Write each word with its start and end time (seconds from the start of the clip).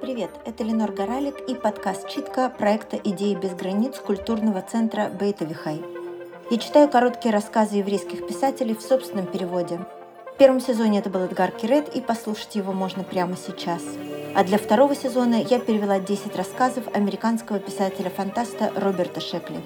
Привет, 0.00 0.30
это 0.44 0.64
Ленор 0.64 0.92
Горалик 0.92 1.40
и 1.48 1.54
подкаст 1.54 2.08
«Читка» 2.08 2.50
проекта 2.50 2.96
«Идеи 2.96 3.34
без 3.34 3.54
границ» 3.54 3.98
культурного 3.98 4.62
центра 4.62 5.08
Бейтовихай. 5.08 5.82
Я 6.50 6.58
читаю 6.58 6.88
короткие 6.88 7.32
рассказы 7.32 7.76
еврейских 7.76 8.26
писателей 8.26 8.74
в 8.74 8.82
собственном 8.82 9.26
переводе. 9.26 9.80
В 10.34 10.38
первом 10.38 10.60
сезоне 10.60 11.00
это 11.00 11.10
был 11.10 11.20
Эдгар 11.20 11.50
Кирет, 11.50 11.94
и 11.94 12.00
послушать 12.00 12.54
его 12.54 12.72
можно 12.72 13.04
прямо 13.04 13.36
сейчас. 13.36 13.82
А 14.34 14.44
для 14.44 14.58
второго 14.58 14.94
сезона 14.94 15.36
я 15.36 15.58
перевела 15.58 16.00
10 16.00 16.36
рассказов 16.36 16.84
американского 16.94 17.58
писателя-фантаста 17.58 18.72
Роберта 18.76 19.20
Шекли. 19.20 19.60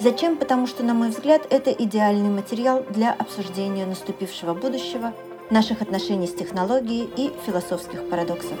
Зачем? 0.00 0.36
Потому 0.36 0.66
что, 0.66 0.82
на 0.82 0.94
мой 0.94 1.10
взгляд, 1.10 1.46
это 1.50 1.70
идеальный 1.70 2.30
материал 2.30 2.84
для 2.90 3.12
обсуждения 3.12 3.86
наступившего 3.86 4.54
будущего, 4.54 5.12
наших 5.50 5.82
отношений 5.82 6.26
с 6.26 6.34
технологией 6.34 7.08
и 7.16 7.32
философских 7.46 8.08
парадоксов. 8.08 8.58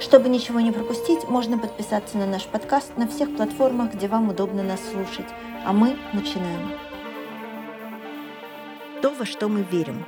Чтобы 0.00 0.28
ничего 0.28 0.60
не 0.60 0.72
пропустить, 0.72 1.24
можно 1.28 1.58
подписаться 1.58 2.18
на 2.18 2.26
наш 2.26 2.46
подкаст 2.46 2.96
на 2.96 3.08
всех 3.08 3.34
платформах, 3.36 3.94
где 3.94 4.08
вам 4.08 4.28
удобно 4.28 4.62
нас 4.62 4.80
слушать. 4.92 5.26
А 5.64 5.72
мы 5.72 5.96
начинаем. 6.12 6.72
То, 9.00 9.10
во 9.10 9.24
что 9.24 9.48
мы 9.48 9.62
верим. 9.62 10.04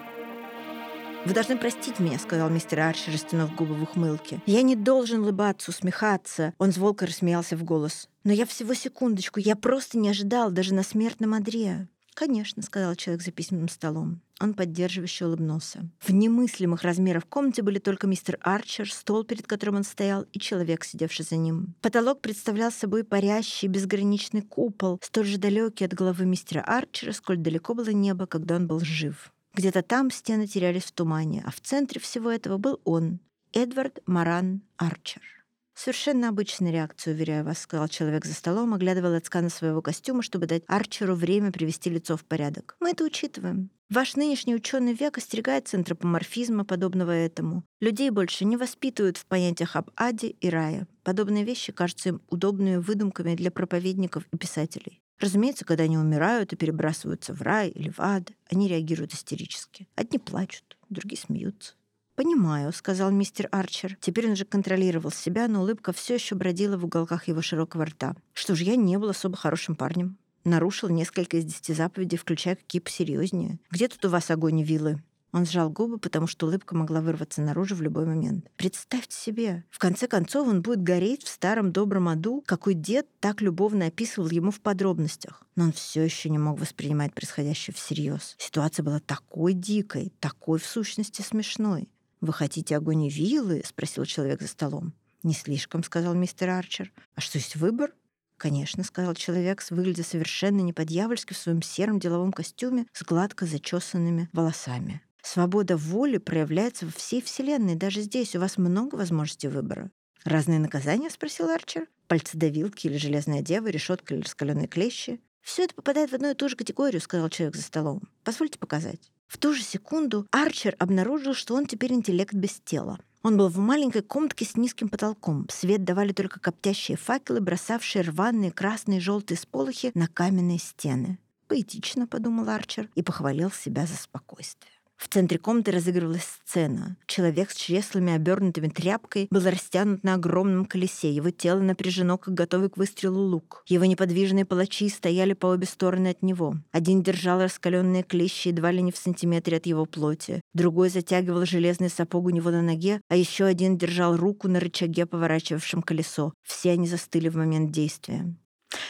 «Вы 1.27 1.34
должны 1.34 1.59
простить 1.59 1.98
меня»,— 1.98 2.19
сказал 2.21 2.48
мистер 2.51 2.79
Арчи, 2.79 3.10
растянув 3.10 3.52
губы 3.57 3.74
в 3.74 3.83
ухмылке. 3.83 4.41
«Я 4.46 4.62
не 4.62 4.77
должен 4.77 5.23
улыбаться, 5.23 5.73
усмехаться». 5.73 6.55
Он 6.59 6.71
зволко 6.71 7.05
рассмеялся 7.05 7.57
в 7.57 7.65
голос. 7.65 8.09
«Но 8.23 8.33
я 8.33 8.46
всего 8.46 8.74
секундочку, 8.74 9.41
я 9.41 9.57
просто 9.57 9.98
не 9.98 10.09
ожидал 10.09 10.52
даже 10.52 10.73
на 10.73 10.85
смертном 10.85 11.35
одре». 11.35 11.88
«Конечно»,— 12.16 12.62
сказал 12.65 12.95
человек 12.95 13.23
за 13.23 13.30
письменным 13.30 13.69
столом. 13.69 14.23
Он 14.41 14.55
поддерживающе 14.55 15.27
улыбнулся. 15.27 15.87
В 16.01 16.15
немыслимых 16.15 16.80
размерах 16.80 17.27
комнате 17.27 17.61
были 17.61 17.79
только 17.79 18.07
мистер 18.07 18.38
Арчер, 18.41 18.91
стол, 18.91 19.23
перед 19.23 19.47
которым 19.47 19.77
он 19.77 19.85
стоял, 19.85 20.23
и 20.32 20.38
человек, 20.38 20.85
сидевший 20.85 21.26
за 21.26 21.37
ним. 21.37 21.74
Потолок 21.82 22.23
представлял 22.23 22.73
собой 22.73 23.04
парящий 23.04 23.68
безграничный 23.68 24.41
купол, 24.41 24.99
столь 25.02 25.26
же 25.26 25.37
далекий 25.37 25.85
от 25.85 25.93
головы 25.93 26.24
мистера 26.24 26.63
Арчера, 26.63 27.13
сколь 27.13 27.37
далеко 27.37 27.74
было 27.74 27.91
небо, 27.91 28.26
когда 28.26 28.57
он 28.57 28.66
был 28.66 28.80
жив. 28.80 29.30
Где-то 29.52 29.82
там 29.82 30.10
стены 30.10 30.46
терялись 30.46 30.85
в 30.85 30.93
тумане, 30.93 31.43
а 31.46 31.51
в 31.51 31.60
центре 31.60 32.01
всего 32.01 32.30
этого 32.30 32.57
был 32.57 32.80
он, 32.85 33.21
Эдвард 33.52 33.98
Маран 34.07 34.63
Арчер. 34.79 35.35
«Совершенно 35.77 36.30
обычная 36.30 36.73
реакция, 36.73 37.13
уверяю 37.13 37.45
вас»,— 37.45 37.59
сказал 37.60 37.87
человек 37.88 38.24
за 38.24 38.32
столом, 38.32 38.73
оглядывая 38.73 39.10
лацканы 39.10 39.51
своего 39.51 39.82
костюма, 39.82 40.23
чтобы 40.23 40.46
дать 40.46 40.63
Арчеру 40.66 41.15
время 41.15 41.52
привести 41.52 41.91
лицо 41.91 42.16
в 42.16 42.24
порядок. 42.24 42.77
«Мы 42.80 42.93
это 42.93 43.05
учитываем. 43.05 43.71
Ваш 43.91 44.16
нынешний 44.16 44.54
ученый 44.54 44.95
век 44.95 45.19
остерегается 45.19 45.77
антропоморфизма, 45.77 46.65
подобного 46.65 47.10
этому. 47.10 47.63
Людей 47.80 48.09
больше 48.09 48.47
не 48.47 48.57
воспитывают 48.57 49.19
в 49.19 49.27
понятиях 49.27 49.77
об 49.77 49.91
аде 49.97 50.29
и 50.29 50.49
рае. 50.49 50.88
Подобные 51.04 51.45
вещи 51.45 51.73
кажутся 51.73 52.09
им 52.09 52.23
удобными 52.29 52.77
выдумками 52.77 53.37
для 53.37 53.51
проповедников 53.51 54.24
и 54.32 54.38
писателей. 54.38 55.02
Разумеется, 55.21 55.65
когда 55.65 55.85
они 55.85 55.99
умирают 55.99 56.52
и 56.52 56.57
перебрасываются 56.57 57.32
в 57.32 57.43
рай 57.43 57.69
или 57.69 57.91
в 57.91 58.01
ад, 58.01 58.32
они 58.51 58.66
реагируют 58.66 59.15
истерически. 59.15 59.87
Одни 59.95 60.19
плачут, 60.19 60.77
другие 60.88 61.21
смеются. 61.21 61.74
«Понимаю»,— 62.17 62.73
сказал 62.75 63.11
мистер 63.11 63.49
Арчер. 63.53 63.99
Теперь 64.00 64.27
он 64.27 64.33
уже 64.33 64.47
контролировал 64.47 65.11
себя, 65.11 65.49
но 65.49 65.61
улыбка 65.61 65.93
все 65.93 66.15
еще 66.15 66.34
бродила 66.34 66.78
в 66.78 66.84
уголках 66.87 67.28
его 67.28 67.43
широкого 67.43 67.84
рта. 67.84 68.17
«Что 68.33 68.55
ж, 68.55 68.62
я 68.62 68.77
не 68.77 68.99
был 68.99 69.11
особо 69.11 69.37
хорошим 69.37 69.77
парнем. 69.77 70.17
Нарушил 70.44 70.89
несколько 70.89 71.37
из 71.37 71.44
десяти 71.44 71.75
заповедей, 71.75 72.17
включая 72.17 72.56
какие 72.56 72.81
посерьезнее. 72.81 73.59
Где 73.71 73.89
тут 73.89 74.03
у 74.06 74.09
вас 74.09 74.31
огонь 74.31 74.61
и 74.61 74.65
вилы?» 74.65 75.03
Он 75.33 75.44
сжал 75.44 75.69
губы, 75.69 75.99
потому 75.99 76.27
что 76.27 76.47
улыбка 76.47 76.75
могла 76.75 77.03
вырваться 77.03 77.43
наружу 77.43 77.75
в 77.75 77.83
любой 77.83 78.06
момент. 78.06 78.50
Представьте 78.56 79.15
себе, 79.15 79.65
в 79.69 79.78
конце 79.78 80.09
концов 80.09 80.49
он 80.49 80.62
будет 80.62 80.83
гореть 80.83 81.25
в 81.25 81.28
старом 81.28 81.72
добром 81.72 82.09
аду, 82.09 82.43
какой 82.47 82.72
дед 82.72 83.06
так 83.21 83.43
любовно 83.43 83.87
описывал 83.87 84.31
ему 84.31 84.50
в 84.50 84.62
подробностях. 84.62 85.43
Но 85.55 85.65
он 85.65 85.72
все 85.72 86.03
еще 86.03 86.31
не 86.31 86.38
мог 86.38 86.59
воспринимать 86.59 87.12
происходящее 87.12 87.75
всерьез. 87.75 88.37
Ситуация 88.38 88.82
была 88.82 89.00
такой 89.00 89.53
дикой, 89.53 90.15
такой 90.21 90.59
в 90.59 90.65
сущности 90.65 91.21
смешной. 91.21 91.91
«Вы 92.21 92.32
хотите 92.32 92.77
огонь 92.77 93.04
и 93.04 93.10
вилы?»— 93.10 93.62
спросил 93.65 94.04
человек 94.04 94.41
за 94.41 94.49
столом. 94.49 94.94
«Не 95.22 95.34
слишком»,— 95.34 95.82
сказал 95.84 96.15
мистер 96.15 96.50
Арчер. 96.50 96.93
«А 97.15 97.21
что, 97.21 97.38
есть 97.38 97.56
выбор?» 97.56 97.93
«Конечно»,— 98.37 98.82
сказал 98.84 99.15
человек, 99.15 99.65
выглядя 99.71 100.03
совершенно 100.03 100.60
не 100.60 100.72
по-дьявольски 100.72 101.32
в 101.32 101.38
своем 101.38 101.62
сером 101.62 101.99
деловом 101.99 102.32
костюме 102.32 102.87
с 102.93 103.03
гладко 103.03 103.47
зачесанными 103.47 104.28
волосами. 104.32 105.03
«Свобода 105.22 105.76
воли 105.76 106.19
проявляется 106.19 106.87
во 106.87 106.93
всей 106.93 107.21
Вселенной. 107.21 107.75
Даже 107.75 108.03
здесь 108.03 108.37
у 108.37 108.41
вас 108.41 108.59
много 108.59 108.94
возможностей 108.94 109.49
выбора». 109.49 109.91
«Разные 110.25 110.59
наказания?»— 110.59 111.10
спросил 111.10 111.49
Арчер. 111.49 111.88
«Пальцедавилки 112.09 112.87
или 112.87 112.97
железная 112.97 113.43
дева, 113.43 113.69
решетка 113.69 114.15
или 114.15 114.22
раскаленные 114.22 114.69
клещи?» 114.69 115.21
«Все 115.41 115.65
это 115.65 115.75
попадает 115.75 116.10
в 116.10 116.15
одну 116.15 116.31
и 116.31 116.34
ту 116.34 116.49
же 116.49 116.56
категорию»,— 116.56 117.00
сказал 117.03 117.28
человек 117.31 117.56
за 117.56 117.62
столом. 117.62 118.03
«Позвольте 118.25 118.59
показать». 118.59 119.12
В 119.26 119.38
ту 119.38 119.53
же 119.53 119.62
секунду 119.62 120.26
Арчер 120.31 120.76
обнаружил, 120.78 121.34
что 121.34 121.54
он 121.54 121.66
теперь 121.66 121.92
интеллект 121.92 122.34
без 122.34 122.60
тела. 122.64 122.98
Он 123.22 123.37
был 123.37 123.48
в 123.48 123.59
маленькой 123.59 124.03
комнатке 124.03 124.44
с 124.44 124.56
низким 124.56 124.88
потолком. 124.88 125.48
Свет 125.50 125.82
давали 125.82 126.12
только 126.12 126.38
коптящие 126.38 126.97
факелы, 126.97 127.41
бросавшие 127.41 128.03
рваные 128.03 128.53
красные 128.53 128.98
и 128.98 129.00
желтые 129.00 129.37
сполохи 129.37 129.91
на 129.94 130.06
каменные 130.06 130.59
стены. 130.59 131.19
«Поэтично»,— 131.48 132.06
подумал 132.09 132.48
Арчер 132.48 132.88
и 132.94 133.03
похвалил 133.03 133.50
себя 133.50 133.87
за 133.87 133.97
спокойствие. 133.97 134.75
В 134.96 135.08
центре 135.08 135.38
комнаты 135.38 135.72
разыгрывалась 135.72 136.24
сцена. 136.24 136.96
Человек 137.06 137.50
с 137.50 137.56
чреслами, 137.56 138.14
обернутыми 138.14 138.68
тряпкой, 138.68 139.28
был 139.30 139.44
растянут 139.44 140.02
на 140.04 140.14
огромном 140.14 140.64
колесе. 140.64 141.12
Его 141.12 141.30
тело 141.30 141.60
напряжено, 141.60 142.18
как 142.18 142.34
готовый 142.34 142.70
к 142.70 142.76
выстрелу 142.76 143.20
лук. 143.20 143.62
Его 143.66 143.84
неподвижные 143.84 144.44
палачи 144.44 144.88
стояли 144.88 145.34
по 145.34 145.46
обе 145.46 145.66
стороны 145.66 146.08
от 146.08 146.22
него. 146.22 146.56
Один 146.72 147.02
держал 147.02 147.40
раскаленные 147.40 148.02
клещи 148.02 148.48
едва 148.48 148.70
ли 148.70 148.82
не 148.82 148.92
в 148.92 148.96
сантиметре 148.96 149.58
от 149.58 149.66
его 149.66 149.84
плоти. 149.84 150.40
Другой 150.54 150.88
затягивал 150.88 151.44
железный 151.44 151.90
сапог 151.90 152.24
у 152.24 152.30
него 152.30 152.50
на 152.50 152.62
ноге, 152.62 153.00
а 153.08 153.16
еще 153.16 153.44
один 153.44 153.76
держал 153.76 154.16
руку 154.16 154.48
на 154.48 154.60
рычаге, 154.60 155.06
поворачивавшем 155.06 155.82
колесо. 155.82 156.32
Все 156.42 156.72
они 156.72 156.88
застыли 156.88 157.28
в 157.28 157.36
момент 157.36 157.70
действия. 157.70 158.34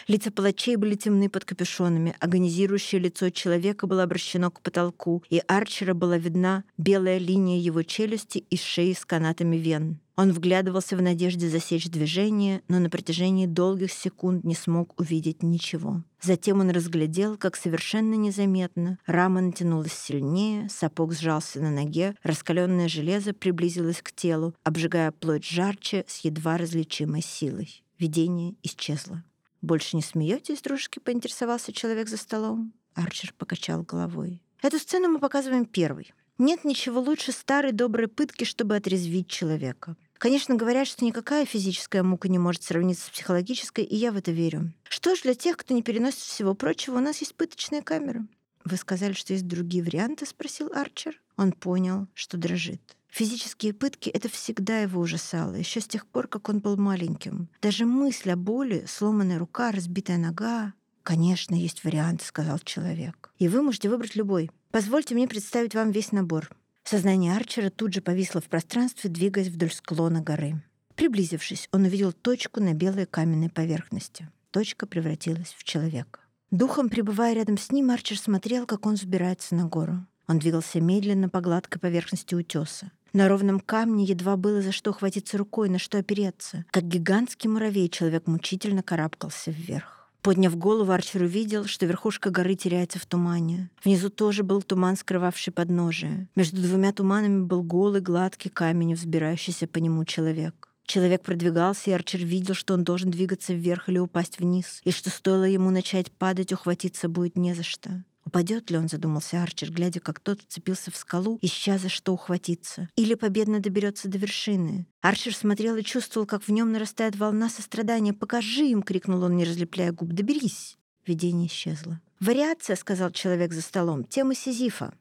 Лица 0.09 0.31
палачей 0.31 0.77
были 0.77 0.95
темны 0.95 1.29
под 1.29 1.45
капюшонами, 1.45 2.15
агонизирующее 2.21 3.01
лицо 3.01 3.31
человека 3.31 3.89
было 3.89 4.05
обращено 4.05 4.53
к 4.53 4.61
потолку, 4.61 5.25
и 5.31 5.43
Арчера 5.49 5.95
была 5.95 6.17
видна 6.17 6.63
белая 6.79 7.19
линия 7.19 7.59
его 7.59 7.83
челюсти 7.83 8.39
и 8.39 8.57
шеи 8.57 8.93
с 8.93 9.05
канатами 9.05 9.57
вен. 9.57 9.99
Он 10.15 10.33
вглядывался 10.33 10.97
в 10.97 11.03
надежде 11.03 11.49
засечь 11.49 11.91
движение, 11.91 12.63
но 12.69 12.79
на 12.79 12.89
протяжении 12.89 13.47
долгих 13.47 13.93
секунд 13.93 14.45
не 14.45 14.55
смог 14.55 14.99
увидеть 14.99 15.43
ничего. 15.43 16.03
Затем 16.23 16.61
он 16.61 16.71
разглядел, 16.71 17.37
как 17.37 17.57
совершенно 17.57 18.15
незаметно 18.15 18.99
рама 19.07 19.41
натянулась 19.41 19.93
сильнее, 19.93 20.69
сапог 20.71 21.13
сжался 21.13 21.61
на 21.61 21.71
ноге, 21.71 22.15
раскаленное 22.23 22.89
железо 22.89 23.35
приблизилось 23.35 24.01
к 24.01 24.13
телу, 24.13 24.55
обжигая 24.63 25.11
плоть 25.11 25.45
жарче 25.45 26.05
с 26.07 26.25
едва 26.25 26.57
различимой 26.57 27.23
силой. 27.23 27.83
Видение 27.99 28.55
исчезло. 28.63 29.23
«Больше 29.63 29.97
не 29.97 30.03
смеетесь, 30.03 30.63
дружки?»— 30.63 30.99
поинтересовался 31.05 31.73
человек 31.73 32.09
за 32.09 32.17
столом. 32.17 32.73
Арчер 32.95 33.35
покачал 33.37 33.83
головой. 33.83 34.43
«Эту 34.63 34.79
сцену 34.79 35.09
мы 35.09 35.19
показываем 35.19 35.65
первой. 35.65 36.13
Нет 36.39 36.65
ничего 36.65 37.01
лучше 37.01 37.33
старой 37.33 37.73
доброй 37.73 38.09
пытки, 38.09 38.45
чтобы 38.45 38.77
отрезвить 38.77 39.29
человека. 39.29 39.97
Конечно, 40.19 40.55
говорят, 40.55 40.87
что 40.87 41.05
никакая 41.05 41.45
физическая 41.45 42.03
мука 42.03 42.29
не 42.29 42.39
может 42.39 42.63
сравниться 42.63 43.07
с 43.07 43.11
психологической, 43.11 43.85
и 43.85 43.97
я 43.97 44.13
в 44.13 44.17
это 44.17 44.33
верю. 44.33 44.73
Что 44.85 45.15
ж, 45.15 45.23
для 45.23 45.35
тех, 45.35 45.57
кто 45.57 45.75
не 45.75 45.83
переносит 45.83 46.21
всего 46.21 46.55
прочего, 46.55 46.97
у 46.97 47.01
нас 47.01 47.19
есть 47.21 47.35
пыточная 47.35 47.83
камера. 47.83 48.27
«Вы 48.65 48.77
сказали, 48.77 49.13
что 49.13 49.33
есть 49.33 49.47
другие 49.47 49.85
варианты?»— 49.85 50.27
спросил 50.27 50.73
Арчер. 50.75 51.21
Он 51.37 51.53
понял, 51.53 52.09
что 52.15 52.37
дрожит. 52.37 52.97
Физические 53.17 53.73
пытки— 53.73 54.11
это 54.15 54.29
всегда 54.29 54.81
его 54.81 55.01
ужасало, 55.01 55.55
еще 55.55 55.81
с 55.81 55.87
тех 55.87 56.07
пор, 56.07 56.29
как 56.29 56.51
он 56.51 56.59
был 56.59 56.77
маленьким. 56.77 57.49
Даже 57.63 57.87
мысль 57.87 58.33
о 58.33 58.37
боли, 58.37 58.85
сломанная 58.87 59.39
рука, 59.39 59.73
разбитая 59.73 60.19
нога. 60.19 60.75
«Конечно, 61.03 61.55
есть 61.55 61.83
вариант»,— 61.83 62.21
сказал 62.23 62.59
человек. 62.59 63.33
«И 63.39 63.49
вы 63.49 63.63
можете 63.63 63.89
выбрать 63.89 64.17
любой. 64.17 64.51
Позвольте 64.71 65.15
мне 65.15 65.27
представить 65.27 65.75
вам 65.75 65.93
весь 65.93 66.13
набор». 66.13 66.51
Сознание 66.85 67.35
Арчера 67.35 67.71
тут 67.71 67.95
же 67.95 68.03
повисло 68.03 68.43
в 68.43 68.51
пространстве, 68.51 69.09
двигаясь 69.09 69.49
вдоль 69.49 69.73
склона 69.73 70.21
горы. 70.21 70.63
Приблизившись, 70.95 71.71
он 71.73 71.85
увидел 71.85 72.13
точку 72.13 72.61
на 72.61 72.75
белой 72.75 73.07
каменной 73.07 73.49
поверхности. 73.49 74.29
Точка 74.51 74.87
превратилась 74.87 75.57
в 75.57 75.65
человека. 75.65 76.21
Духом 76.51 76.91
пребывая 76.91 77.33
рядом 77.33 77.57
с 77.57 77.73
ним, 77.73 77.93
Арчер 77.93 78.19
смотрел, 78.19 78.67
как 78.67 78.85
он 78.85 78.97
взбирается 78.97 79.55
на 79.55 79.65
гору. 79.65 80.07
Он 80.29 80.39
двигался 80.39 80.83
медленно 80.83 81.31
по 81.31 81.41
гладкой 81.41 81.81
поверхности 81.81 82.35
утеса. 82.35 82.91
На 83.13 83.29
ровном 83.29 83.61
камне 83.61 84.05
едва 84.05 84.37
было 84.37 84.61
за 84.61 84.73
что 84.73 84.93
хватиться 84.93 85.39
рукой, 85.39 85.69
на 85.69 85.79
что 85.79 85.99
опереться. 85.99 86.65
Как 86.71 86.85
гигантский 86.85 87.49
муравей 87.49 87.89
человек 87.89 88.27
мучительно 88.27 88.83
карабкался 88.83 89.51
вверх. 89.51 89.97
Подняв 90.27 90.57
голову, 90.57 90.91
Арчер 90.91 91.23
увидел, 91.23 91.67
что 91.67 91.87
верхушка 91.87 92.31
горы 92.31 92.57
теряется 92.57 92.99
в 92.99 93.07
тумане. 93.07 93.71
Внизу 93.85 94.11
тоже 94.11 94.43
был 94.43 94.61
туман, 94.61 94.97
скрывавший 94.97 95.53
подножие. 95.53 96.29
Между 96.35 96.61
двумя 96.61 96.93
туманами 96.93 97.45
был 97.45 97.63
голый, 97.63 98.01
гладкий 98.01 98.51
камень, 98.51 98.95
взбирающийся 98.95 99.69
по 99.69 99.79
нему 99.79 100.05
человек. 100.05 100.69
Человек 100.85 101.23
продвигался, 101.23 101.91
и 101.91 101.93
Арчер 101.93 102.25
видел, 102.25 102.55
что 102.55 102.75
он 102.75 102.83
должен 102.83 103.11
двигаться 103.11 103.53
вверх 103.53 103.89
или 103.89 103.99
упасть 103.99 104.41
вниз, 104.41 104.81
и 104.85 104.91
что 104.91 105.11
стоило 105.11 105.45
ему 105.45 105.71
начать 105.71 106.11
падать, 106.11 106.53
ухватиться 106.53 107.09
будет 107.09 107.37
не 107.37 107.55
за 107.55 107.63
что. 107.63 108.03
Упадет 108.27 108.71
ли 108.73 108.77
он, 108.77 108.89
задумался 108.89 109.41
Арчер, 109.41 109.71
глядя, 109.71 110.01
как 110.01 110.19
тот 110.19 110.43
вцепился 110.43 110.91
в 110.91 110.97
скалу, 110.97 111.39
ища 111.43 111.79
за 111.79 111.89
что 111.89 112.13
ухватиться. 112.13 112.89
Или 112.97 113.15
победно 113.15 113.61
доберется 113.61 114.09
до 114.09 114.19
вершины. 114.19 114.89
Арчер 115.01 115.33
смотрел 115.33 115.77
и 115.77 115.85
чувствовал, 115.85 116.27
как 116.27 116.43
в 116.43 116.49
нем 116.51 116.73
нарастает 116.73 117.15
волна 117.15 117.49
сострадания. 117.49 118.13
«Покажи 118.13 118.67
им!»— 118.67 118.83
крикнул 118.85 119.23
он, 119.23 119.37
не 119.37 119.45
разлепляя 119.45 119.93
губ. 119.93 120.09
«Доберись!» 120.09 120.77
Видение 121.07 121.47
исчезло. 121.47 122.01
«Вариация»,— 122.19 122.75
сказал 122.77 123.13
человек 123.13 123.53
за 123.53 123.63
столом,— 123.63 124.03
«темы 124.09 124.35
Сизифа. 124.35 124.93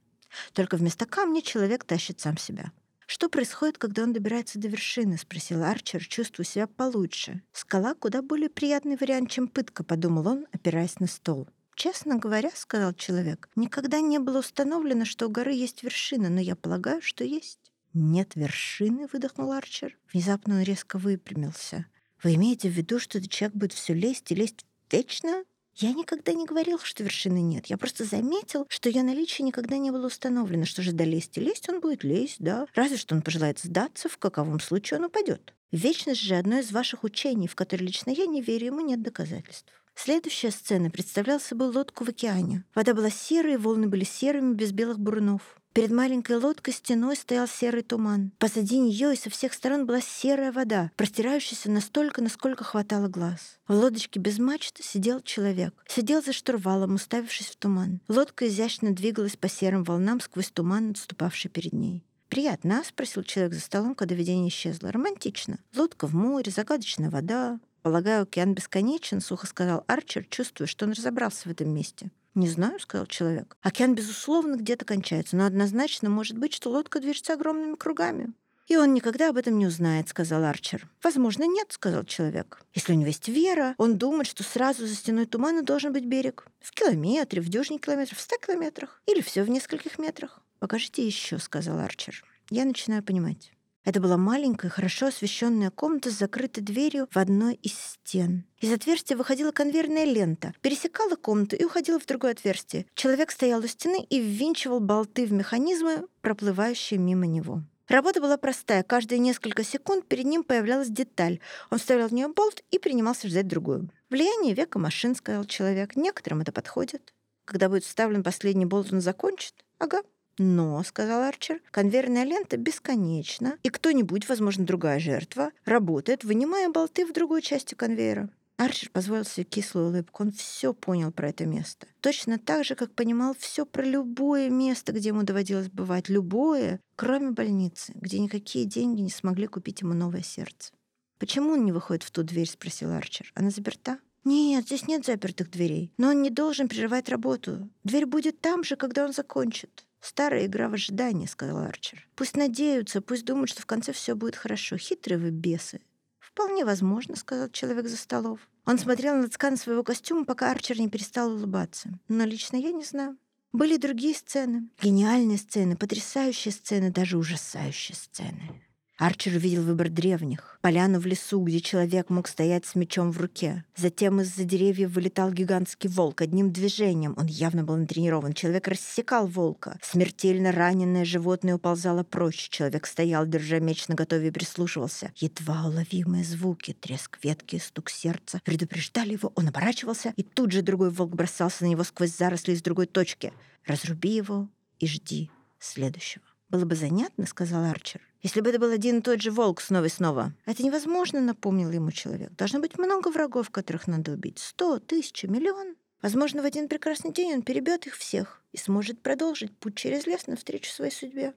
Только 0.54 0.77
вместо 0.77 1.07
камня 1.07 1.42
человек 1.42 1.83
тащит 1.83 2.19
сам 2.19 2.38
себя». 2.38 2.72
«Что 3.07 3.27
происходит, 3.27 3.80
когда 3.80 4.04
он 4.04 4.13
добирается 4.13 4.60
до 4.60 4.68
вершины?»— 4.68 5.18
спросил 5.19 5.63
Арчер, 5.63 6.06
чувствуя 6.06 6.45
себя 6.45 6.68
получше. 6.68 7.42
«Скала— 7.54 7.94
куда 7.95 8.22
более 8.22 8.50
приятный 8.50 8.98
вариант, 8.98 9.31
чем 9.31 9.48
пытка»,— 9.48 9.83
подумал 9.86 10.27
он, 10.27 10.45
опираясь 10.51 11.00
на 11.00 11.07
стол. 11.07 11.48
«Честно 11.75 12.18
говоря,— 12.18 12.51
сказал 12.56 12.94
человек,— 12.94 13.50
никогда 13.56 14.00
не 14.00 14.18
было 14.19 14.39
установлено, 14.39 15.04
что 15.04 15.27
у 15.27 15.30
горы 15.30 15.51
есть 15.54 15.83
вершина, 15.83 16.30
но 16.30 16.39
я 16.39 16.56
полагаю, 16.56 17.01
что 17.01 17.24
есть». 17.24 17.60
«Нет 17.94 18.36
вершины?»— 18.36 19.07
выдохнул 19.13 19.51
Арчер. 19.51 19.98
Внезапно 20.12 20.56
он 20.56 20.63
резко 20.63 20.98
выпрямился. 20.98 21.86
«Вы 22.24 22.36
имеете 22.36 22.69
в 22.69 22.74
виду, 22.74 23.00
что 23.00 23.18
этот 23.18 23.30
человек 23.30 23.56
будет 23.56 23.74
все 23.74 23.94
лезть 23.94 24.31
и 24.31 24.36
лезть 24.36 24.66
вечно?» 24.89 25.44
Я 25.77 25.92
никогда 25.92 26.31
не 26.31 26.45
говорил, 26.45 26.80
что 26.80 27.04
вершины 27.04 27.42
нет. 27.42 27.66
Я 27.66 27.77
просто 27.77 28.06
заметил, 28.06 28.66
что 28.69 28.88
ее 28.88 29.04
наличие 29.04 29.45
никогда 29.45 29.77
не 29.77 29.92
было 29.92 30.07
установлено. 30.07 30.63
Что 30.63 30.81
же 30.81 30.94
до 30.94 31.04
лезть 31.04 31.38
и 31.38 31.42
лезть, 31.42 31.68
он 31.68 31.81
будет 31.81 32.06
лезть, 32.06 32.38
да. 32.39 32.66
Разве 32.75 32.95
что 32.95 33.13
он 33.13 33.22
пожелает 33.22 33.60
сдаться, 33.60 34.07
в 34.07 34.18
каковом 34.18 34.62
случае 34.62 35.00
он 35.00 35.06
упадет. 35.07 35.54
Вечность 35.74 36.22
же 36.22 36.36
одно 36.36 36.60
из 36.60 36.72
ваших 36.72 37.04
учений, 37.04 37.50
в 37.50 37.56
которое 37.56 37.83
лично 37.83 38.12
я 38.12 38.25
не 38.25 38.42
верю, 38.42 38.68
ему 38.68 38.80
нет 38.80 39.01
доказательств. 39.01 39.74
Следующая 39.96 40.52
сцена 40.52 40.90
представляла 40.90 41.40
собой 41.40 41.70
лодку 41.70 42.04
в 42.04 42.10
океане. 42.10 42.64
Вода 42.76 42.94
была 42.94 43.10
серой, 43.10 43.58
волны 43.58 43.88
были 43.88 44.04
серыми, 44.04 44.54
без 44.54 44.72
белых 44.72 45.00
бурунов. 45.00 45.42
Перед 45.76 45.92
маленькой 45.92 46.38
лодкой 46.38 46.74
стеной 46.74 47.18
стоял 47.18 47.50
серый 47.50 47.84
туман. 47.84 48.32
Позади 48.38 48.80
нее 48.80 49.14
и 49.14 49.18
со 49.18 49.30
всех 49.30 49.54
сторон 49.54 49.86
была 49.86 50.00
серая 50.00 50.54
вода, 50.54 50.90
простирающаяся 50.96 51.70
настолько, 51.70 52.22
насколько 52.22 52.64
хватало 52.64 53.10
глаз. 53.10 53.60
В 53.68 53.74
лодочке 53.74 54.20
без 54.20 54.40
мачты 54.40 54.84
сидел 54.84 55.20
человек. 55.20 55.74
Сидел 55.88 56.24
за 56.24 56.32
штурвалом, 56.32 56.96
уставившись 56.96 57.48
в 57.48 57.58
туман. 57.58 58.00
Лодка 58.08 58.48
изящно 58.48 58.96
двигалась 58.96 59.36
по 59.36 59.50
серым 59.50 59.84
волнам 59.84 60.22
сквозь 60.22 60.50
туман, 60.50 60.92
отступавший 60.92 61.52
перед 61.52 61.74
ней. 61.74 62.06
«Приятно, 62.30 62.80
а?»— 62.80 62.84
спросил 62.86 63.24
человек 63.24 63.54
за 63.54 63.60
столом, 63.60 63.96
когда 63.96 64.16
видение 64.16 64.50
исчезло. 64.50 64.94
«Романтично. 64.94 65.60
Лодка 65.76 66.08
в 66.08 66.14
море, 66.14 66.52
загадочная 66.52 67.10
вода, 67.10 67.60
«Полагаю, 67.86 68.24
океан 68.24 68.56
бесконечен»,— 68.56 69.22
сухо 69.22 69.46
сказал 69.46 69.84
Арчер, 69.86 70.26
чувствуя, 70.26 70.66
что 70.66 70.88
он 70.88 70.94
разобрался 70.94 71.48
в 71.48 71.52
этом 71.52 71.70
месте. 71.70 72.10
«Не 72.34 72.50
знаю»,— 72.50 72.80
сказал 72.82 73.06
человек. 73.06 73.58
«Океан, 73.62 73.94
безусловно, 73.94 74.56
где-то 74.56 74.86
кончается, 74.86 75.36
но 75.36 75.46
однозначно 75.46 76.10
может 76.10 76.36
быть, 76.36 76.52
что 76.52 76.72
лодка 76.72 77.00
движется 77.00 77.34
огромными 77.34 77.76
кругами». 77.76 78.34
«И 78.66 78.76
он 78.76 78.96
никогда 78.96 79.30
об 79.30 79.38
этом 79.38 79.60
не 79.60 79.68
узнает»,— 79.68 80.10
сказал 80.10 80.44
Арчер. 80.46 80.90
«Возможно, 81.04 81.44
нет»,— 81.44 81.68
сказал 81.70 82.04
человек. 82.06 82.64
«Если 82.74 82.92
у 82.92 82.96
него 82.96 83.10
есть 83.10 83.28
вера, 83.28 83.76
он 83.78 84.00
думает, 84.00 84.26
что 84.26 84.42
сразу 84.42 84.88
за 84.88 84.96
стеной 84.96 85.28
тумана 85.28 85.62
должен 85.62 85.94
быть 85.94 86.06
берег. 86.06 86.48
В 86.62 86.72
километре, 86.72 87.40
в 87.40 87.50
дюжине 87.50 87.78
километров, 87.78 88.18
в 88.18 88.22
ста 88.22 88.38
километрах. 88.44 89.00
Или 89.06 89.22
все 89.22 89.44
в 89.44 89.50
нескольких 89.52 90.00
метрах». 90.00 90.42
«Покажите 90.58 91.06
еще»,— 91.06 91.38
сказал 91.40 91.78
Арчер. 91.78 92.26
«Я 92.50 92.66
начинаю 92.66 93.04
понимать». 93.04 93.52
Это 93.86 94.02
была 94.02 94.18
маленькая, 94.18 94.70
хорошо 94.70 95.08
освещенная 95.08 95.70
комната 95.70 96.10
с 96.10 96.18
закрытой 96.18 96.62
дверью 96.62 97.08
в 97.12 97.18
одной 97.18 97.54
из 97.54 97.74
стен. 97.74 98.44
Из 98.60 98.74
отверстия 98.74 99.16
выходила 99.16 99.52
конвейерная 99.52 100.06
лента, 100.06 100.54
пересекала 100.62 101.16
комнату 101.16 101.56
и 101.56 101.64
уходила 101.64 102.00
в 102.00 102.06
другое 102.08 102.32
отверстие. 102.32 102.88
Человек 102.96 103.30
стоял 103.30 103.64
у 103.64 103.68
стены 103.68 104.04
и 104.10 104.20
ввинчивал 104.20 104.80
болты 104.80 105.28
в 105.28 105.34
механизмы, 105.34 106.08
проплывающие 106.22 107.00
мимо 107.00 107.28
него. 107.28 107.62
Работа 107.88 108.20
была 108.20 108.38
простая. 108.38 108.82
Каждые 108.82 109.20
несколько 109.20 109.64
секунд 109.64 110.08
перед 110.08 110.26
ним 110.26 110.44
появлялась 110.44 110.90
деталь. 110.90 111.40
Он 111.70 111.78
вставлял 111.78 112.10
в 112.10 112.14
нее 112.14 112.28
болт 112.28 112.64
и 112.72 112.80
принимался 112.80 113.28
ждать 113.28 113.48
другую. 113.48 113.92
«Влияние 114.10 114.56
века 114.56 114.80
машин»,— 114.80 115.14
сказал 115.16 115.46
человек. 115.46 115.96
«Некоторым 115.96 116.42
это 116.42 116.52
подходит. 116.52 117.14
Когда 117.46 117.70
будет 117.70 117.84
вставлен 117.84 118.24
последний 118.24 118.66
болт, 118.66 118.92
он 118.92 119.02
закончит. 119.02 119.54
Ага, 119.78 120.02
но, 120.38 120.84
сказал 120.84 121.24
Арчер, 121.24 121.62
конвейерная 121.72 122.24
лента 122.24 122.58
бесконечна, 122.58 123.58
и 123.64 123.70
кто-нибудь, 123.70 124.28
возможно, 124.28 124.66
другая 124.66 125.00
жертва, 125.00 125.52
работает, 125.66 126.24
вынимая 126.24 126.70
болты 126.70 127.06
в 127.06 127.14
другой 127.14 127.42
части 127.42 127.74
конвейера. 127.74 128.30
Арчер 128.58 128.90
позволил 128.90 129.26
себе 129.26 129.44
кислую 129.44 129.88
улыбку. 129.88 130.24
Он 130.24 130.32
все 130.32 130.74
понял 130.74 131.12
про 131.12 131.30
это 131.30 131.46
место. 131.46 131.88
Точно 132.00 132.40
так 132.40 132.64
же, 132.64 132.76
как 132.76 132.92
понимал 132.94 133.36
все 133.38 133.66
про 133.66 133.84
любое 133.84 134.50
место, 134.50 134.94
где 134.94 135.10
ему 135.10 135.24
доводилось 135.24 135.70
бывать. 135.70 136.08
Любое, 136.08 136.80
кроме 136.96 137.32
больницы, 137.32 137.92
где 137.96 138.20
никакие 138.20 138.66
деньги 138.66 139.02
не 139.02 139.10
смогли 139.10 139.48
купить 139.48 139.82
ему 139.82 139.94
новое 139.94 140.22
сердце. 140.22 140.72
«Почему 141.18 141.52
он 141.52 141.66
не 141.66 141.72
выходит 141.72 142.04
в 142.04 142.12
ту 142.12 142.24
дверь?»— 142.24 142.50
спросил 142.50 142.92
Арчер. 142.92 143.32
«Она 143.36 143.50
заперта?» 143.50 144.00
«Нет, 144.24 144.66
здесь 144.66 144.88
нет 144.88 145.06
запертых 145.06 145.52
дверей. 145.52 145.94
Но 145.98 146.10
он 146.10 146.22
не 146.22 146.30
должен 146.30 146.68
прерывать 146.68 147.10
работу. 147.10 147.70
Дверь 147.84 148.06
будет 148.06 148.42
там 148.42 148.64
же, 148.64 148.76
когда 148.76 149.06
он 149.06 149.14
закончит. 149.14 149.85
«Старая 150.06 150.46
игра 150.46 150.69
в 150.69 150.75
ожидание»,— 150.75 151.28
сказал 151.28 151.57
Арчер. 151.57 152.07
«Пусть 152.16 152.38
надеются, 152.38 153.02
пусть 153.02 153.25
думают, 153.25 153.50
что 153.50 153.63
в 153.63 153.66
конце 153.66 153.92
все 153.92 154.13
будет 154.13 154.36
хорошо. 154.36 154.78
Хитрые 154.78 155.18
вы 155.18 155.31
бесы». 155.31 155.81
«Вполне 156.19 156.63
возможно»,— 156.63 157.16
сказал 157.18 157.50
человек 157.50 157.88
за 157.88 157.98
столов. 157.98 158.40
Он 158.68 158.78
смотрел 158.78 159.16
на 159.16 159.28
ткань 159.28 159.57
своего 159.57 159.81
костюма, 159.81 160.24
пока 160.24 160.52
Арчер 160.52 160.80
не 160.80 160.90
перестал 160.90 161.31
улыбаться. 161.31 161.90
«Но 162.07 162.24
лично 162.24 162.56
я 162.56 162.72
не 162.72 162.84
знаю. 162.84 163.18
Были 163.52 163.78
другие 163.78 164.13
сцены. 164.13 164.69
Гениальные 164.80 165.40
сцены, 165.40 165.75
потрясающие 165.75 166.51
сцены, 166.51 166.92
даже 166.92 167.18
ужасающие 167.18 167.96
сцены. 167.96 168.62
Арчер 168.98 169.36
увидел 169.36 169.64
выбор 169.64 169.90
древних. 169.90 170.58
Поляну 170.62 171.00
в 171.00 171.06
лесу, 171.06 171.42
где 171.42 171.60
человек 171.60 172.10
мог 172.10 172.30
стоять 172.30 172.66
с 172.66 172.76
мечом 172.76 173.12
в 173.12 173.20
руке. 173.20 173.66
Затем 173.76 174.22
из-за 174.22 174.46
деревьев 174.46 174.92
вылетал 174.92 175.32
гигантский 175.32 175.90
волк. 175.90 176.22
Одним 176.22 176.54
движением, 176.54 177.14
он 177.18 177.26
явно 177.26 177.66
был 177.66 177.76
натренирован, 177.76 178.32
человек 178.32 178.70
рассекал 178.70 179.28
волка. 179.28 179.78
Смертельно 179.82 180.54
раненое 180.54 181.04
животное 181.04 181.56
уползало 181.56 182.04
прочь. 182.04 182.48
Человек 182.50 182.88
стоял, 182.88 183.26
держа 183.26 183.60
меч 183.60 183.90
наготове 183.90 184.30
и 184.30 184.32
прислушивался. 184.32 185.12
Едва 185.18 185.66
уловимые 185.66 186.24
звуки, 186.24 186.72
треск 186.72 187.20
ветки, 187.22 187.58
стук 187.58 187.90
сердца 187.90 188.40
предупреждали 188.46 189.12
его. 189.14 189.34
Он 189.36 189.50
оборачивался, 189.50 190.14
и 190.16 190.24
тут 190.24 190.54
же 190.54 190.62
другой 190.62 190.90
волк 190.90 191.14
бросался 191.14 191.66
на 191.66 191.68
него 191.68 191.84
сквозь 191.84 192.16
заросли 192.16 192.54
из 192.54 192.62
другой 192.62 192.86
точки. 192.86 193.34
«Разруби 193.66 194.16
его 194.16 194.48
и 194.80 194.88
жди 194.88 195.30
следующего». 195.60 196.24
«Было 196.50 196.64
бы 196.64 196.75
занятно»,— 196.75 197.25
сказал 197.28 197.66
Арчер, 197.66 198.02
если 198.25 198.41
бы 198.41 198.50
это 198.50 198.58
был 198.58 198.72
один 198.72 198.98
и 198.98 199.01
тот 199.01 199.22
же 199.22 199.29
волк 199.29 199.62
снова 199.62 199.86
и 199.86 199.89
снова. 199.89 200.34
Это 200.48 200.63
невозможно, 200.63 201.22
напомнил 201.22 201.70
ему 201.70 201.91
человек. 201.91 202.32
Должно 202.32 202.60
быть 202.60 202.79
много 202.79 203.10
врагов, 203.10 203.51
которых 203.51 203.86
надо 203.86 204.13
убить. 204.13 204.39
Сто, 204.39 204.79
тысяча, 204.79 205.27
миллион. 205.27 205.75
Возможно, 206.01 206.41
в 206.41 206.46
один 206.46 206.67
прекрасный 206.67 207.13
день 207.13 207.36
он 207.36 207.44
перебьет 207.44 207.86
их 207.86 207.96
всех 207.96 208.41
и 208.51 208.58
сможет 208.58 209.00
продолжить 209.00 209.55
путь 209.55 209.75
через 209.75 210.08
лес 210.08 210.25
навстречу 210.25 210.72
своей 210.72 210.91
судьбе. 210.91 211.36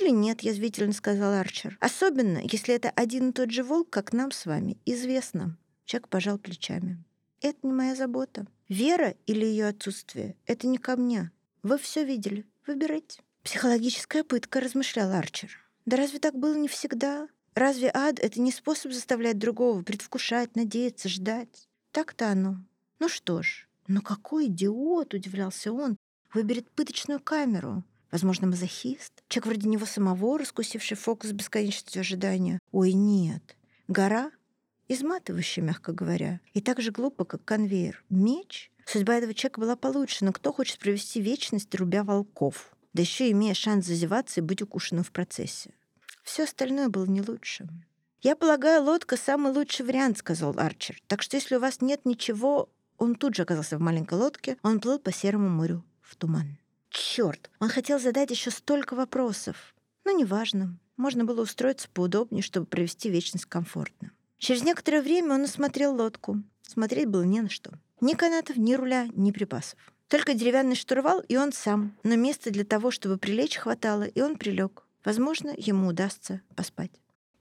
«Или 0.00 0.08
нет»,— 0.08 0.40
язвительно 0.40 0.94
сказал 0.94 1.34
Арчер. 1.34 1.76
«Особенно, 1.78 2.38
если 2.42 2.74
это 2.74 2.88
один 2.88 3.30
и 3.30 3.32
тот 3.34 3.50
же 3.50 3.62
волк, 3.62 3.90
как 3.90 4.14
нам 4.14 4.30
с 4.30 4.46
вами, 4.46 4.78
известно». 4.86 5.58
Чак 5.84 6.08
пожал 6.08 6.38
плечами. 6.38 7.04
«Это 7.42 7.58
не 7.64 7.72
моя 7.74 7.94
забота. 7.94 8.46
Вера 8.66 9.14
или 9.26 9.44
ее 9.44 9.66
отсутствие— 9.66 10.36
это 10.46 10.66
не 10.66 10.78
ко 10.78 10.96
мне. 10.96 11.32
Вы 11.62 11.76
все 11.76 12.02
видели. 12.02 12.46
Выбирайте». 12.66 13.20
«Психологическая 13.42 14.24
пытка»,— 14.24 14.60
размышлял 14.62 15.12
Арчер. 15.12 15.69
Да 15.86 15.96
разве 15.96 16.18
так 16.18 16.38
было 16.38 16.56
не 16.56 16.68
всегда? 16.68 17.28
Разве 17.54 17.90
ад— 17.92 18.18
это 18.20 18.40
не 18.40 18.52
способ 18.52 18.92
заставлять 18.92 19.38
другого 19.38 19.82
предвкушать, 19.82 20.54
надеяться, 20.56 21.08
ждать? 21.08 21.68
Так-то 21.92 22.28
оно. 22.28 22.56
Ну 22.98 23.08
что 23.08 23.42
ж, 23.42 23.68
но 23.86 24.00
какой 24.00 24.46
идиот, 24.46 25.14
удивлялся 25.14 25.72
он, 25.72 25.96
выберет 26.32 26.70
пыточную 26.70 27.20
камеру. 27.20 27.82
Возможно, 28.12 28.46
мазохист? 28.46 29.12
Человек 29.28 29.46
вроде 29.46 29.68
него 29.68 29.86
самого, 29.86 30.38
раскусивший 30.38 30.96
фокус 30.96 31.32
бесконечности 31.32 31.98
ожидания. 31.98 32.58
Ой, 32.72 32.92
нет. 32.92 33.56
Гора 33.88 34.30
изматывающая, 34.90 35.62
мягко 35.62 35.92
говоря, 35.92 36.40
и 36.52 36.60
так 36.60 36.80
же 36.80 36.90
глупо, 36.90 37.24
как 37.24 37.44
конвейер. 37.44 38.02
Меч? 38.10 38.72
Судьба 38.84 39.16
этого 39.16 39.34
человека 39.34 39.60
была 39.60 39.76
получше, 39.76 40.24
но 40.24 40.32
кто 40.32 40.52
хочет 40.52 40.80
провести 40.80 41.20
вечность, 41.20 41.72
рубя 41.76 42.02
волков? 42.02 42.74
Да 42.92 43.02
еще 43.02 43.30
имея 43.30 43.54
шанс 43.54 43.86
зазеваться 43.86 44.40
и 44.40 44.42
быть 44.44 44.62
укушенным 44.62 45.04
в 45.04 45.12
процессе. 45.12 45.74
Все 46.22 46.44
остальное 46.44 46.88
было 46.88 47.06
не 47.06 47.22
лучше. 47.22 47.68
«Я 48.22 48.36
полагаю, 48.36 48.82
лодка— 48.82 49.16
самый 49.18 49.52
лучший 49.52 49.86
вариант»,— 49.86 50.18
сказал 50.18 50.58
Арчер. 50.58 51.00
«Так 51.06 51.22
что 51.22 51.36
если 51.36 51.56
у 51.56 51.60
вас 51.60 51.80
нет 51.80 52.04
ничего...» 52.04 52.68
Он 52.98 53.14
тут 53.14 53.34
же 53.34 53.42
оказался 53.42 53.78
в 53.78 53.80
маленькой 53.80 54.18
лодке, 54.18 54.58
он 54.62 54.78
плыл 54.78 54.98
по 54.98 55.10
Серому 55.10 55.48
морю 55.48 55.82
в 56.02 56.16
туман. 56.16 56.58
Черт, 56.90 57.50
он 57.58 57.70
хотел 57.70 57.98
задать 57.98 58.30
еще 58.30 58.50
столько 58.50 58.94
вопросов. 58.94 59.74
Но 60.04 60.10
неважно, 60.12 60.76
можно 60.98 61.24
было 61.24 61.40
устроиться 61.40 61.88
поудобнее, 61.88 62.42
чтобы 62.42 62.66
провести 62.66 63.08
вечность 63.08 63.46
комфортно. 63.46 64.10
Через 64.36 64.62
некоторое 64.64 65.00
время 65.00 65.34
он 65.34 65.44
осмотрел 65.44 65.94
лодку. 65.94 66.42
Смотреть 66.60 67.08
было 67.08 67.22
не 67.22 67.40
на 67.40 67.48
что. 67.48 67.72
Ни 68.02 68.12
канатов, 68.12 68.56
ни 68.56 68.74
руля, 68.74 69.08
ни 69.14 69.30
припасов. 69.30 69.78
Только 70.10 70.34
деревянный 70.34 70.74
штурвал 70.74 71.20
и 71.28 71.36
он 71.36 71.52
сам. 71.52 71.96
Но 72.02 72.16
места 72.16 72.50
для 72.50 72.64
того, 72.64 72.90
чтобы 72.90 73.16
прилечь, 73.16 73.56
хватало, 73.56 74.02
и 74.02 74.20
он 74.20 74.36
прилег. 74.36 74.82
Возможно, 75.04 75.54
ему 75.56 75.86
удастся 75.86 76.42
поспать. 76.56 76.90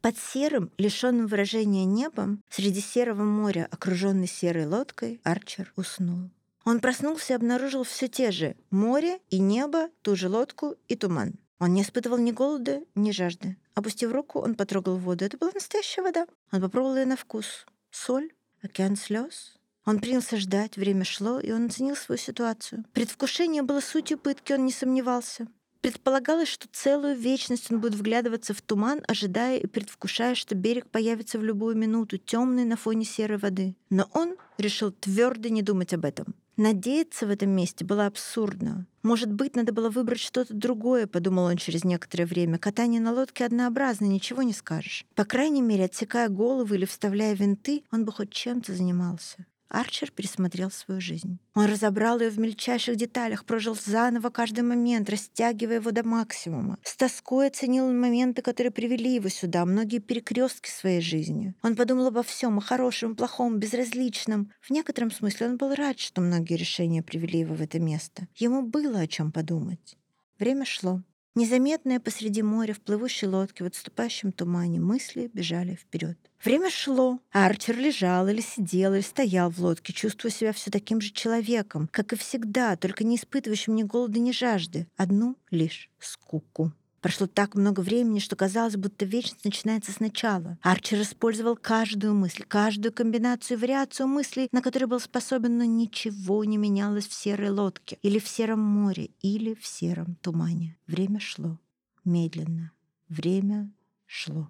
Под 0.02 0.18
серым, 0.18 0.72
лишенным 0.78 1.26
выражения 1.26 1.84
небом, 1.84 2.44
среди 2.48 2.80
серого 2.80 3.24
моря, 3.24 3.68
окруженный 3.72 4.28
серой 4.28 4.68
лодкой, 4.68 5.20
Арчер 5.24 5.74
уснул. 5.76 6.30
Он 6.64 6.80
проснулся 6.80 7.34
и 7.34 7.36
обнаружил 7.36 7.84
все 7.84 8.08
те 8.08 8.30
же 8.30 8.56
море 8.70 9.20
и 9.32 9.40
небо, 9.40 9.90
ту 10.04 10.16
же 10.16 10.30
лодку 10.30 10.76
и 10.88 10.96
туман. 10.96 11.34
Он 11.58 11.74
не 11.74 11.82
испытывал 11.82 12.20
ни 12.20 12.32
голода, 12.32 12.82
ни 12.94 13.10
жажды. 13.10 13.58
Опустив 13.74 14.12
руку, 14.12 14.40
он 14.40 14.54
потрогал 14.54 14.98
воду. 14.98 15.26
Это 15.26 15.38
была 15.38 15.52
настоящая 15.54 16.04
вода. 16.04 16.28
Он 16.52 16.62
попробовал 16.62 16.98
ее 16.98 17.08
на 17.08 17.18
вкус. 17.18 17.66
Соль, 17.90 18.30
океан 18.62 18.96
слез. 18.96 19.59
Он 19.86 20.00
принялся 20.00 20.38
ждать, 20.38 20.78
время 20.78 21.04
шло, 21.04 21.40
и 21.40 21.52
он 21.52 21.68
оценил 21.68 21.96
свою 21.96 22.20
ситуацию. 22.20 22.86
Предвкушение 22.94 23.64
было 23.64 23.80
сутью 23.80 24.18
пытки, 24.18 24.54
он 24.54 24.66
не 24.66 24.72
сомневался. 24.72 25.48
Предполагалось, 25.82 26.50
что 26.50 26.68
целую 26.72 27.16
вечность 27.16 27.72
он 27.72 27.80
будет 27.80 27.96
вглядываться 27.96 28.54
в 28.54 28.62
туман, 28.62 29.02
ожидая 29.08 29.58
и 29.58 29.66
предвкушая, 29.66 30.36
что 30.36 30.54
берег 30.54 30.88
появится 30.90 31.40
в 31.40 31.44
любую 31.44 31.78
минуту, 31.78 32.18
темный 32.18 32.66
на 32.66 32.76
фоне 32.76 33.06
серой 33.06 33.38
воды. 33.38 33.76
Но 33.90 34.10
он 34.14 34.36
решил 34.58 34.92
твердо 34.92 35.48
не 35.48 35.62
думать 35.62 35.94
об 35.94 36.04
этом. 36.04 36.36
Надеяться 36.58 37.26
в 37.26 37.30
этом 37.30 37.52
месте 37.52 37.86
было 37.86 38.06
абсурдно. 38.06 38.86
Может 39.02 39.32
быть, 39.32 39.56
надо 39.56 39.72
было 39.72 39.90
выбрать 39.90 40.20
что-то 40.20 40.54
другое, 40.54 41.08
подумал 41.08 41.46
он 41.46 41.56
через 41.56 41.86
некоторое 41.86 42.26
время. 42.26 42.58
Катание 42.58 43.00
на 43.00 43.14
лодке 43.14 43.46
однообразно, 43.46 44.04
ничего 44.04 44.42
не 44.42 44.52
скажешь. 44.52 45.06
По 45.16 45.24
крайней 45.24 45.62
мере, 45.62 45.86
отсекая 45.86 46.28
голову 46.28 46.74
или 46.74 46.84
вставляя 46.84 47.34
винты, 47.34 47.86
он 47.94 48.04
бы 48.04 48.12
хоть 48.12 48.32
чем-то 48.32 48.74
занимался. 48.74 49.46
Арчер 49.70 50.12
пересмотрел 50.12 50.72
свою 50.72 51.00
жизнь. 51.00 51.38
Он 51.54 51.66
разобрал 51.66 52.20
ее 52.20 52.30
в 52.30 52.40
мельчайших 52.40 52.96
деталях, 52.96 53.46
прожил 53.46 53.76
заново 53.76 54.30
каждый 54.30 54.62
момент, 54.62 55.10
растягивая 55.10 55.76
его 55.76 55.92
до 55.92 56.04
максимума. 56.04 56.78
С 56.84 56.96
тоской 56.96 57.48
оценил 57.48 57.92
моменты, 57.92 58.42
которые 58.42 58.72
привели 58.72 59.16
его 59.16 59.30
сюда, 59.30 59.66
многие 59.66 60.00
перекрестки 60.00 60.70
своей 60.70 61.02
жизни. 61.02 61.54
Он 61.62 61.76
подумал 61.76 62.08
обо 62.08 62.24
всем, 62.24 62.58
о 62.58 62.62
хорошем, 62.62 63.16
плохом, 63.16 63.60
безразличном. 63.60 64.52
В 64.60 64.72
некотором 64.72 65.12
смысле 65.12 65.48
он 65.48 65.58
был 65.58 65.76
рад, 65.76 66.00
что 66.00 66.22
многие 66.22 66.56
решения 66.56 67.04
привели 67.04 67.40
его 67.40 67.54
в 67.54 67.62
это 67.62 67.80
место. 67.80 68.28
Ему 68.36 68.64
было 68.64 69.00
о 69.00 69.08
чем 69.08 69.32
подумать. 69.32 69.98
Время 70.40 70.66
шло. 70.66 71.02
Незаметные 71.36 72.00
посреди 72.00 72.42
моря 72.42 72.74
в 72.74 72.82
плывущей 72.82 73.28
лодке 73.28 73.64
в 73.64 73.68
отступающем 73.68 74.32
тумане 74.32 74.80
мысли 74.80 75.30
бежали 75.34 75.76
вперед. 75.76 76.18
Время 76.44 76.70
шло, 76.70 77.20
а 77.32 77.46
Арчер 77.46 77.78
лежал 77.78 78.28
или 78.28 78.42
сидел, 78.42 78.94
или 78.94 79.02
стоял 79.02 79.50
в 79.50 79.60
лодке, 79.60 79.94
чувствуя 79.94 80.32
себя 80.32 80.54
все 80.54 80.72
таким 80.72 81.02
же 81.02 81.12
человеком, 81.12 81.88
как 81.92 82.14
и 82.14 82.16
всегда, 82.16 82.76
только 82.76 83.04
не 83.04 83.16
испытывающим 83.16 83.76
ни 83.76 83.84
голода, 83.84 84.20
ни 84.20 84.32
жажды, 84.32 84.88
одну 84.98 85.36
лишь 85.52 85.90
скуку. 86.00 86.74
Прошло 87.02 87.28
так 87.28 87.56
много 87.56 87.80
времени, 87.80 88.20
что 88.20 88.36
казалось, 88.36 88.76
будто 88.76 89.06
вечность 89.06 89.46
начинается 89.46 89.92
сначала. 89.92 90.58
Арчер 90.62 91.02
использовал 91.02 91.56
каждую 91.56 92.14
мысль, 92.14 92.44
каждую 92.44 92.92
комбинацию 92.92 93.58
вариацию 93.58 94.08
мыслей, 94.08 94.50
на 94.52 94.62
которые 94.62 94.88
был 94.88 95.00
способен, 95.00 95.58
но 95.58 95.64
ничего 95.64 96.44
не 96.44 96.58
менялось 96.58 97.08
в 97.08 97.14
серой 97.14 97.52
лодке, 97.52 97.98
или 98.02 98.20
в 98.20 98.28
сером 98.28 98.60
море, 98.60 99.12
или 99.22 99.54
в 99.54 99.66
сером 99.66 100.16
тумане. 100.16 100.78
Время 100.88 101.22
шло. 101.22 101.58
Медленно. 102.04 102.72
Время 103.08 103.72
шло. 104.06 104.50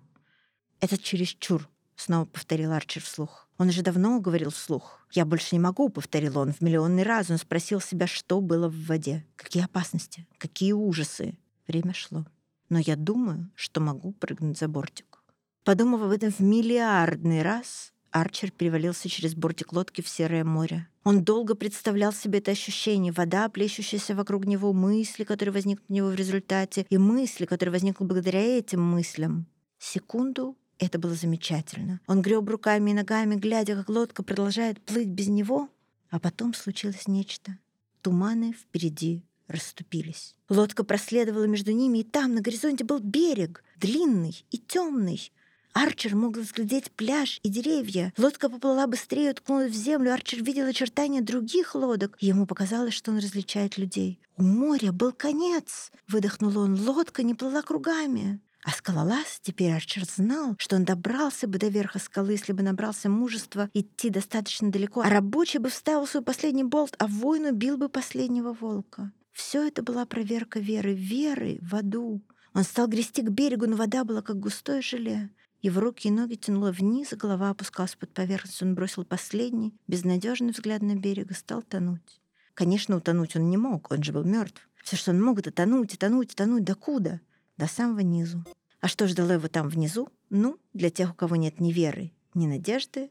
«Это 0.80 0.98
чересчур»,— 0.98 1.70
снова 1.96 2.26
повторил 2.26 2.72
Арчер 2.72 3.04
вслух. 3.04 3.48
Он 3.60 3.68
уже 3.68 3.84
давно 3.84 4.20
говорил 4.20 4.50
вслух. 4.50 5.06
«Я 5.12 5.26
больше 5.26 5.56
не 5.56 5.60
могу»,— 5.60 5.90
повторил 5.90 6.40
он 6.40 6.54
в 6.54 6.62
миллионный 6.62 7.04
раз. 7.04 7.30
Он 7.30 7.38
спросил 7.38 7.80
себя, 7.80 8.08
что 8.08 8.42
было 8.42 8.70
в 8.70 8.86
воде. 8.88 9.26
Какие 9.36 9.66
опасности? 9.66 10.26
Какие 10.38 10.72
ужасы? 10.72 11.38
Время 11.68 11.94
шло 11.94 12.26
но 12.70 12.80
я 12.80 12.96
думаю, 12.96 13.50
что 13.56 13.82
могу 13.82 14.14
прыгнуть 14.14 14.58
за 14.58 14.68
бортик. 14.68 15.24
Подумав 15.64 16.02
об 16.02 16.12
этом 16.12 16.32
в 16.32 16.40
миллиардный 16.40 17.42
раз, 17.42 17.94
Арчер 18.12 18.52
перевалился 18.52 19.10
через 19.10 19.36
бортик 19.36 19.74
лодки 19.74 20.02
в 20.02 20.10
серое 20.10 20.44
море. 20.44 20.88
Он 21.04 21.24
долго 21.24 21.56
представлял 21.56 22.12
себе 22.12 22.40
это 22.40 22.52
ощущение, 22.52 23.12
вода, 23.12 23.50
плещущаяся 23.50 24.16
вокруг 24.16 24.46
него, 24.46 24.74
мысли, 24.74 25.24
которые 25.24 25.54
возникнут 25.54 25.90
у 25.90 25.94
него 25.94 26.08
в 26.10 26.16
результате, 26.16 26.86
и 26.90 26.98
мысли, 26.98 27.46
которые 27.46 27.72
возникнут 27.72 28.10
благодаря 28.10 28.42
этим 28.42 28.82
мыслям. 28.84 29.48
Секунду 29.78 30.58
это 30.80 30.98
было 30.98 31.14
замечательно. 31.14 32.00
Он 32.08 32.22
греб 32.22 32.48
руками 32.50 32.92
и 32.92 32.94
ногами, 32.94 33.36
глядя, 33.36 33.76
как 33.76 33.90
лодка 33.90 34.24
продолжает 34.24 34.82
плыть 34.82 35.10
без 35.10 35.28
него, 35.28 35.70
а 36.10 36.20
потом 36.20 36.54
случилось 36.54 37.08
нечто. 37.08 37.58
Туманы 38.02 38.54
впереди 38.54 39.24
расступились. 39.50 40.36
Лодка 40.48 40.84
проследовала 40.84 41.46
между 41.46 41.72
ними, 41.72 42.00
и 42.00 42.04
там, 42.04 42.36
на 42.36 42.42
горизонте, 42.42 42.84
был 42.84 43.00
берег, 43.00 43.64
длинный 43.78 44.46
и 44.52 44.58
темный. 44.58 45.32
Арчер 45.74 46.16
мог 46.16 46.38
разглядеть 46.38 46.92
пляж 46.92 47.40
и 47.44 47.50
деревья. 47.50 48.12
Лодка 48.18 48.50
поплыла 48.50 48.88
быстрее, 48.88 49.32
уткнулась 49.32 49.72
в 49.72 49.76
землю. 49.76 50.14
Арчер 50.14 50.44
видел 50.44 50.66
очертания 50.66 51.22
других 51.22 51.76
лодок. 51.76 52.18
Ему 52.20 52.46
показалось, 52.46 52.94
что 52.94 53.12
он 53.12 53.18
различает 53.18 53.78
людей. 53.78 54.20
«У 54.38 54.44
моря 54.44 54.92
был 54.92 55.12
конец!»— 55.12 55.92
выдохнул 56.08 56.58
он. 56.58 56.80
«Лодка 56.80 57.24
не 57.24 57.36
плыла 57.36 57.62
кругами!» 57.62 58.40
А 58.66 58.72
скалолаз 58.72 59.40
теперь 59.42 59.72
Арчер 59.72 60.04
знал, 60.06 60.56
что 60.60 60.76
он 60.76 60.84
добрался 60.84 61.48
бы 61.48 61.58
до 61.58 61.68
верха 61.68 61.98
скалы, 61.98 62.34
если 62.34 62.52
бы 62.52 62.62
набрался 62.62 63.10
мужества 63.10 63.70
идти 63.74 64.10
достаточно 64.10 64.70
далеко, 64.70 65.02
а 65.02 65.10
рабочий 65.10 65.60
бы 65.60 65.70
вставил 65.70 66.06
свой 66.06 66.24
последний 66.24 66.66
болт, 66.66 66.96
а 67.00 67.08
воин 67.08 67.46
убил 67.46 67.78
бы 67.78 67.88
последнего 67.88 68.52
волка. 68.52 69.12
Все 69.40 69.66
это 69.66 69.82
была 69.82 70.06
проверка 70.06 70.60
веры, 70.60 70.94
веры 70.94 71.60
в 71.62 71.74
аду. 71.74 72.22
Он 72.54 72.64
стал 72.64 72.90
грести 72.90 73.22
к 73.22 73.30
берегу, 73.30 73.68
но 73.68 73.78
вода 73.78 74.04
была 74.04 74.22
как 74.22 74.38
густое 74.38 74.82
желе. 74.82 75.30
Его 75.62 75.80
руки 75.80 76.10
и 76.10 76.12
ноги 76.12 76.36
тянуло 76.36 76.74
вниз, 76.74 77.14
голова 77.14 77.52
опускалась 77.52 77.96
под 77.96 78.14
поверхность. 78.14 78.62
Он 78.62 78.76
бросил 78.76 79.06
последний, 79.06 79.74
безнадежный 79.88 80.52
взгляд 80.52 80.82
на 80.82 80.98
берег 80.98 81.32
и 81.32 81.34
стал 81.34 81.62
тонуть. 81.62 82.22
Конечно, 82.54 82.98
утонуть 82.98 83.38
он 83.38 83.50
не 83.50 83.56
мог, 83.56 83.90
он 83.90 84.04
же 84.04 84.12
был 84.12 84.26
мертв. 84.26 84.68
Все, 84.84 84.98
что 84.98 85.12
он 85.12 85.24
мог, 85.24 85.40
это 85.40 85.52
тонуть, 85.52 85.94
и 85.94 85.98
тонуть, 85.98 86.34
и 86.34 86.36
тонуть. 86.36 86.66
Докуда? 86.66 87.22
До 87.58 87.68
самого 87.68 88.02
низу. 88.02 88.44
А 88.82 88.90
что 88.90 89.08
ждало 89.08 89.32
его 89.32 89.48
там 89.48 89.70
внизу? 89.70 90.10
Ну, 90.30 90.60
для 90.74 90.90
тех, 90.90 91.12
у 91.12 91.14
кого 91.14 91.38
нет 91.38 91.62
ни 91.62 91.72
веры, 91.72 92.12
ни 92.34 92.46
надежды, 92.46 93.10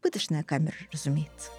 пыточная 0.00 0.42
камера, 0.42 0.74
разумеется. 0.90 1.50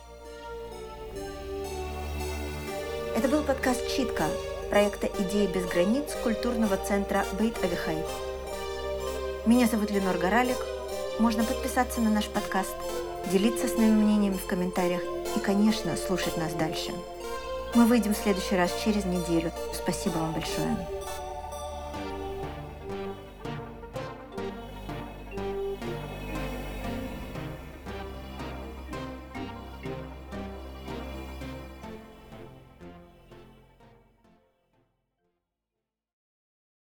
Это 3.16 3.28
был 3.28 3.44
подкаст 3.44 3.88
«Читка» 3.96 4.26
проекта 4.72 5.08
«Идеи 5.20 5.46
без 5.46 5.66
границ» 5.66 6.06
культурного 6.24 6.78
центра 6.78 7.26
Бейт 7.38 7.64
Авихай. 7.64 7.98
Меня 9.46 9.68
зовут 9.68 9.92
Ленор 9.92 10.18
Горалик. 10.18 10.58
Можно 11.20 11.44
подписаться 11.44 12.02
на 12.02 12.10
наш 12.10 12.26
подкаст, 12.26 12.76
делиться 13.32 13.68
с 13.68 13.78
нами 13.78 13.92
мнениями 13.92 14.38
в 14.38 14.48
комментариях 14.48 15.04
и, 15.36 15.40
конечно, 15.40 15.96
слушать 15.96 16.38
нас 16.38 16.54
дальше. 16.54 16.92
Мы 17.76 17.86
выйдем 17.86 18.16
в 18.16 18.18
следующий 18.18 18.56
раз 18.56 18.74
через 18.84 19.06
неделю. 19.06 19.52
Спасибо 19.74 20.18
вам 20.18 20.34
большое. 20.34 20.76